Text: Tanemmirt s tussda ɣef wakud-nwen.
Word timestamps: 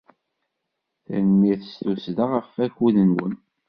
Tanemmirt 1.05 1.63
s 1.71 1.73
tussda 1.83 2.25
ɣef 2.33 2.49
wakud-nwen. 2.57 3.33